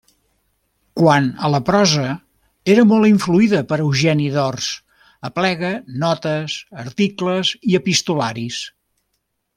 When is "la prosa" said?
1.55-2.05